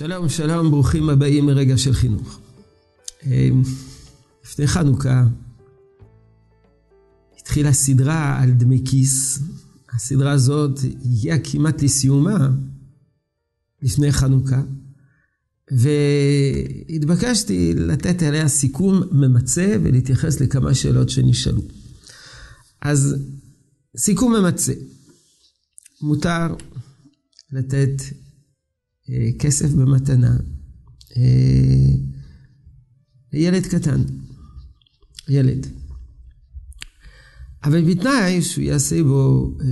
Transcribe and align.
שלום, 0.00 0.28
שלום, 0.28 0.70
ברוכים 0.70 1.10
הבאים 1.10 1.48
לרגע 1.48 1.78
של 1.78 1.92
חינוך. 1.92 2.40
אמ, 3.26 3.62
לפני 4.44 4.66
חנוכה 4.66 5.26
התחילה 7.38 7.72
סדרה 7.72 8.42
על 8.42 8.50
דמי 8.50 8.82
כיס. 8.90 9.38
הסדרה 9.94 10.32
הזאת 10.32 10.78
הגיעה 11.04 11.38
כמעט 11.38 11.82
לסיומה 11.82 12.48
לפני 13.82 14.12
חנוכה, 14.12 14.62
והתבקשתי 16.90 17.74
לתת 17.74 18.22
עליה 18.22 18.48
סיכום 18.48 19.02
ממצה 19.12 19.76
ולהתייחס 19.82 20.40
לכמה 20.40 20.74
שאלות 20.74 21.10
שנשאלו. 21.10 21.62
אז 22.80 23.16
סיכום 23.96 24.36
ממצה. 24.36 24.72
מותר 26.02 26.54
לתת 27.52 28.02
כסף 29.38 29.70
במתנה 29.72 30.36
אה, 31.16 31.92
לילד 33.32 33.66
קטן, 33.66 34.02
ילד. 35.28 35.66
אבל 37.64 37.90
בתנאי 37.90 38.42
שהוא 38.42 38.64
יעשה 38.64 39.02
בו, 39.02 39.56
אה, 39.60 39.66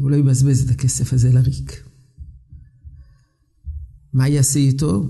הוא 0.00 0.10
לא 0.10 0.16
יבזבז 0.16 0.62
את 0.62 0.70
הכסף 0.70 1.12
הזה 1.12 1.32
לריק. 1.32 1.84
מה 4.12 4.28
יעשה 4.28 4.58
איתו? 4.58 5.08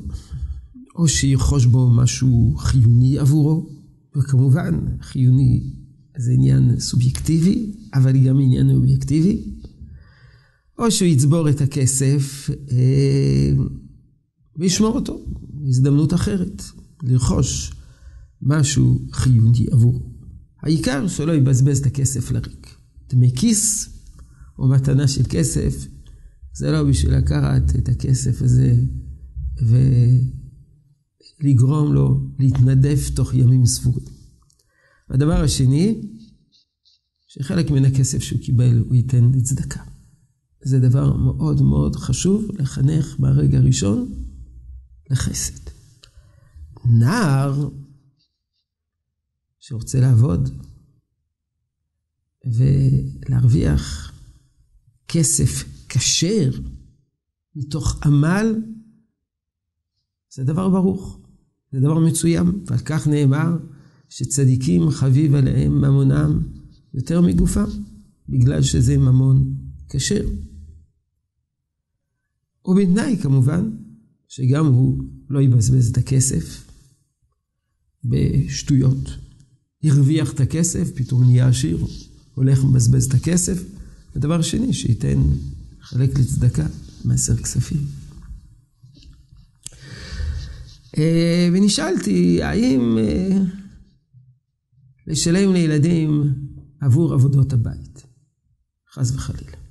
או 0.97 1.09
שירכוש 1.09 1.67
בו 1.67 1.91
משהו 1.91 2.55
חיוני 2.59 3.19
עבורו, 3.19 3.71
וכמובן 4.17 4.79
חיוני 5.01 5.71
זה 6.17 6.33
עניין 6.33 6.81
סובייקטיבי, 6.81 7.73
אבל 7.95 8.19
גם 8.19 8.41
עניין 8.41 8.71
אובייקטיבי. 8.71 9.45
או 10.79 10.91
שהוא 10.91 11.09
יצבור 11.09 11.51
את 11.51 11.61
הכסף 11.61 12.51
אה, 12.71 13.51
וישמור 14.57 14.95
אותו, 14.95 15.25
הזדמנות 15.69 16.15
אחרת, 16.15 16.63
לרכוש 17.03 17.73
משהו 18.43 18.99
חיוני 19.13 19.67
עבורו. 19.71 20.13
העיקר 20.63 21.09
שלא 21.09 21.33
יבזבז 21.33 21.79
את 21.79 21.87
הכסף 21.87 22.31
לריק. 22.31 22.77
דמי 23.09 23.33
כיס 23.37 23.89
או 24.59 24.69
מתנה 24.69 25.09
של 25.09 25.23
כסף, 25.29 25.87
זה 26.55 26.71
לא 26.71 26.83
בשביל 26.83 27.15
לקחת 27.15 27.63
את 27.79 27.89
הכסף 27.89 28.43
הזה 28.43 28.75
ולגרום 31.41 31.93
לו 31.93 32.31
להתנדף 32.39 33.11
תוך 33.15 33.35
ימים 33.35 33.67
ספורים. 33.67 34.07
הדבר 35.11 35.43
השני, 35.43 36.01
שחלק 37.29 37.71
מן 37.71 37.85
הכסף 37.85 38.23
שהוא 38.23 38.41
קיבל 38.41 38.79
הוא 38.79 38.95
ייתן 38.95 39.31
לצדקה. 39.35 39.92
זה 40.65 40.79
דבר 40.79 41.17
מאוד 41.17 41.63
מאוד 41.63 41.97
חשוב 41.97 42.49
לחנך 42.59 43.17
מהרגע 43.19 43.59
הראשון 43.59 44.13
לחסד. 45.11 45.71
נער 46.85 47.69
שרוצה 49.61 50.01
לעבוד 50.01 50.49
ולהרוויח 52.45 54.13
כסף 55.09 55.65
כשר 55.89 56.51
מתוך 57.57 58.01
עמל, 58.07 58.63
זה 60.31 60.45
דבר 60.45 60.69
ברוך, 60.69 61.19
זה 61.73 61.81
דבר 61.81 61.99
מצוין, 61.99 62.47
ועל 62.67 62.79
כך 62.79 63.07
נאמר 63.07 63.57
שצדיקים 64.09 64.91
חביב 64.91 65.35
עליהם 65.35 65.81
ממונם 65.81 66.43
יותר 66.95 67.21
מגופם, 67.21 67.69
בגלל 68.29 68.63
שזה 68.63 68.99
ממון 68.99 69.55
כשר. 69.89 70.25
ובתנאי 72.65 73.17
כמובן 73.23 73.71
שגם 74.29 74.67
הוא 74.67 75.03
לא 75.31 75.43
יבזבז 75.43 75.91
את 75.91 75.97
הכסף 75.97 76.65
בשטויות. 78.05 79.11
הרוויח 79.85 80.33
את 80.33 80.41
הכסף, 80.41 80.91
פתאום 80.95 81.25
נהיה 81.25 81.49
עשיר, 81.49 81.87
הולך 82.35 82.65
ומבזבז 82.65 83.05
את 83.05 83.15
הכסף. 83.15 83.63
ודבר 84.17 84.43
שני, 84.43 84.73
שייתן 84.73 85.21
חלק 85.81 86.19
לצדקה, 86.19 86.67
מעשר 87.05 87.37
כספים. 87.37 87.87
אה, 90.99 91.49
ונשאלתי, 91.53 92.43
האם 92.43 92.99
אה, 92.99 93.39
לשלם 95.07 95.53
לילדים 95.53 96.35
עבור 96.81 97.15
עבודות 97.15 97.53
הבית? 97.53 98.03
חס 98.95 99.11
וחלילה. 99.11 99.62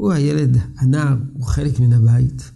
הוא 0.00 0.12
הילד, 0.12 0.56
הנער, 0.78 1.16
הוא 1.32 1.44
חלק 1.44 1.80
מן 1.80 1.92
הבית. 1.92 2.50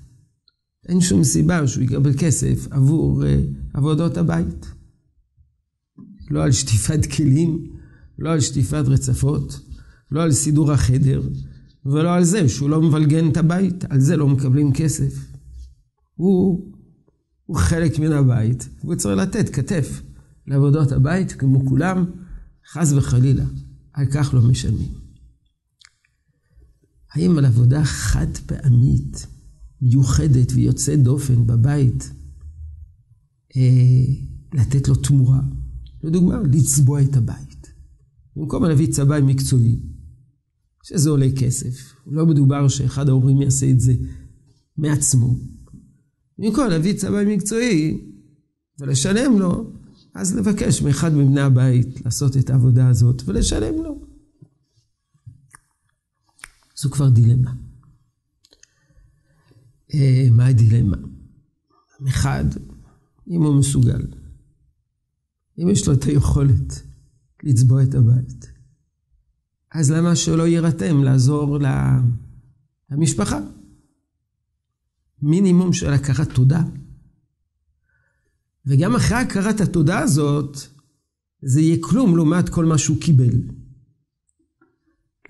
אין 0.89 1.01
שום 1.01 1.25
סיבה 1.25 1.67
שהוא 1.67 1.85
יקבל 1.85 2.13
כסף 2.19 2.67
עבור 2.71 3.23
uh, 3.23 3.27
עבודות 3.75 4.17
הבית. 4.17 4.67
לא 6.31 6.45
על 6.45 6.53
שטיפת 6.53 7.07
כלים, 7.17 7.67
לא 8.19 8.33
על 8.33 8.41
שטיפת 8.41 8.85
רצפות, 8.87 9.61
לא 10.11 10.23
על 10.23 10.33
סידור 10.33 10.73
החדר, 10.73 11.23
ולא 11.87 12.15
על 12.15 12.25
זה 12.25 12.49
שהוא 12.49 12.71
לא 12.71 12.83
מבלגן 12.83 13.29
את 13.29 13.37
הבית, 13.37 13.85
על 13.85 14.01
זה 14.01 14.17
לא 14.17 14.29
מקבלים 14.29 14.73
כסף. 14.73 15.15
הוא, 16.15 16.73
הוא 17.45 17.57
חלק 17.57 17.99
מן 17.99 18.13
הבית, 18.13 18.69
והוא 18.85 18.95
צריך 18.95 19.19
לתת 19.19 19.55
כתף 19.55 20.03
לעבודות 20.47 20.93
הבית 20.93 21.33
כמו 21.33 21.67
כולם, 21.67 22.05
חס 22.73 22.93
וחלילה, 22.93 23.45
על 23.93 24.07
כך 24.07 24.35
לא 24.35 24.41
משלמים. 24.43 25.04
האם 27.15 27.39
על 27.39 27.45
עבודה 27.45 27.85
חד 27.85 28.37
פעמית, 28.47 29.27
מיוחדת 29.83 30.53
ויוצאת 30.55 31.03
דופן 31.03 31.47
בבית, 31.47 32.11
אה, 33.57 34.15
לתת 34.55 34.89
לו 34.89 34.95
תמורה? 34.95 35.41
לדוגמה, 36.05 36.43
לצבוע 36.53 37.03
את 37.03 37.17
הבית. 37.17 37.73
במקום 38.37 38.65
להביא 38.65 38.93
צבעי 38.93 39.23
מקצועי, 39.23 39.81
שזה 40.83 41.11
עולה 41.11 41.27
כסף, 41.37 41.95
לא 42.07 42.27
מדובר 42.27 42.69
שאחד 42.69 43.09
ההורים 43.09 43.43
יעשה 43.43 43.71
את 43.71 43.81
זה 43.81 43.95
מעצמו. 44.77 45.35
במקום 46.39 46.67
להביא 46.69 46.93
צבעי 46.93 47.37
מקצועי 47.37 48.01
ולשלם 48.81 49.39
לו, 49.39 49.73
אז 50.15 50.37
לבקש 50.37 50.83
מאחד 50.83 51.15
מבני 51.15 51.41
הבית 51.41 52.05
לעשות 52.05 52.37
את 52.37 52.51
העבודה 52.51 52.89
הזאת 52.89 53.23
ולשלם 53.27 53.83
לו. 53.83 53.94
זו 56.77 56.91
כבר 56.91 57.09
דילמה. 57.09 57.53
אה, 59.95 60.29
מה 60.31 60.47
הדילמה? 60.47 60.97
אחד, 62.09 62.45
אם 63.29 63.43
הוא 63.43 63.59
מסוגל, 63.59 64.07
אם 65.59 65.69
יש 65.69 65.89
לו 65.89 65.95
את 65.95 66.05
היכולת 66.05 66.83
לצבוע 67.43 67.83
את 67.83 67.95
הבית, 67.95 68.53
אז 69.71 69.91
למה 69.91 70.17
שלא 70.17 70.47
יירתם 70.47 71.05
לעזור 71.05 71.59
למשפחה? 72.91 73.41
מינימום 75.23 75.73
של 75.73 75.93
הכרת 75.93 76.35
תודה. 76.35 76.63
וגם 78.67 78.97
אחרי 78.97 79.17
הכרת 79.17 79.61
התודה 79.61 79.99
הזאת, 79.99 80.57
זה 81.43 81.61
יהיה 81.61 81.77
כלום 81.81 82.17
לעומת 82.17 82.49
כל 82.49 82.65
מה 82.65 82.79
שהוא 82.79 83.01
קיבל. 83.01 83.35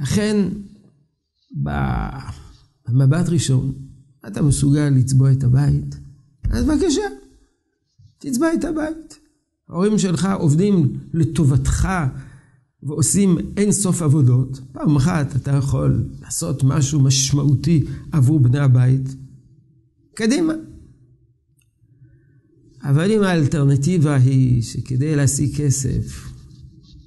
לכן, 0.01 0.49
במבט 1.55 3.29
ראשון, 3.29 3.73
אתה 4.27 4.43
מסוגל 4.43 4.89
לצבוע 4.89 5.33
את 5.33 5.45
הבית, 5.45 5.97
אז 6.51 6.65
בבקשה, 6.65 7.03
תצבע 8.19 8.55
את 8.55 8.65
הבית. 8.65 9.19
ההורים 9.69 9.99
שלך 9.99 10.29
עובדים 10.39 11.01
לטובתך 11.15 11.89
ועושים 12.83 13.39
אין 13.57 13.73
סוף 13.73 14.03
עבודות. 14.03 14.61
פעם 14.73 14.97
אחת 14.97 15.37
אתה 15.37 15.51
יכול 15.51 16.09
לעשות 16.23 16.65
משהו 16.65 17.01
משמעותי 17.01 17.85
עבור 18.13 18.41
בני 18.41 18.59
הבית, 18.59 19.17
קדימה. 20.15 20.53
אבל 22.83 23.13
אם 23.13 23.23
האלטרנטיבה 23.23 24.15
היא 24.15 24.63
שכדי 24.63 25.17
להשיג 25.17 25.57
כסף, 25.57 26.31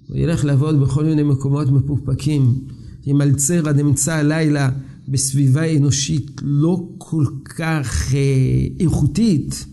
הוא 0.07 0.17
ילך 0.17 0.45
לעבוד 0.45 0.81
בכל 0.81 1.03
מיני 1.03 1.23
מקומות 1.23 1.67
מפוקפקים, 1.67 2.67
ימלצר 3.07 3.69
עד 3.69 3.79
אמצע 3.79 4.15
הלילה 4.15 4.69
בסביבה 5.07 5.77
אנושית 5.77 6.41
לא 6.43 6.89
כל 6.97 7.25
כך 7.45 8.13
אה, 8.13 8.67
איכותית, 8.79 9.65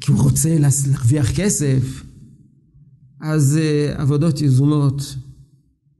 כי 0.00 0.12
הוא 0.12 0.22
רוצה 0.22 0.58
להרוויח 0.58 1.30
כסף, 1.30 2.04
אז 3.20 3.56
אה, 3.56 3.94
עבודות 4.02 4.40
יזומות 4.40 5.16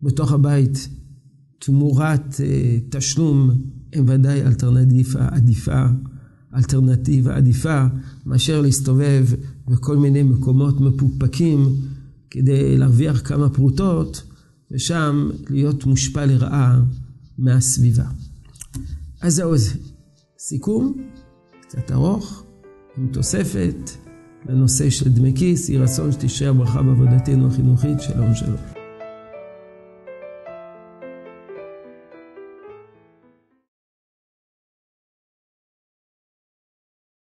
בתוך 0.02 0.32
הבית 0.32 0.88
תמורת 1.58 2.40
אה, 2.40 2.78
תשלום 2.90 3.50
הם 3.92 4.04
ודאי 4.08 4.42
אלטרנטיבה 4.42 5.28
עדיפה, 5.30 5.84
אלטרנטיבה 6.54 7.36
עדיפה 7.36 7.84
מאשר 8.26 8.60
להסתובב 8.60 9.26
בכל 9.68 9.96
מיני 9.96 10.22
מקומות 10.22 10.80
מפוקפקים 10.80 11.68
כדי 12.30 12.78
להרוויח 12.78 13.20
כמה 13.24 13.48
פרוטות 13.48 14.22
ושם 14.70 15.30
להיות 15.50 15.84
מושפע 15.84 16.26
לרעה 16.26 16.80
מהסביבה. 17.38 18.04
אז 19.20 19.34
זהו 19.34 19.56
זה. 19.56 19.74
סיכום, 20.38 21.08
קצת 21.62 21.90
ארוך, 21.92 22.44
עם 22.98 23.08
תוספת 23.12 23.90
לנושא 24.48 24.90
של 24.90 25.10
דמי 25.10 25.32
כיס, 25.36 25.68
יהי 25.68 25.78
רצון 25.78 26.12
שתשרה 26.12 26.52
ברכה 26.52 26.82
בעבודתנו 26.82 27.46
החינוכית, 27.46 28.00
שלום 28.00 28.34
שלום. 28.34 28.77